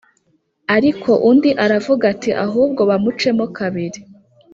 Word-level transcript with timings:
Ariko 0.75 1.11
undi 1.29 1.49
aravuga 1.65 2.03
ati 2.13 2.29
Ahubwo 2.45 2.81
bamucemo 2.89 3.45
kabiri 3.57 3.99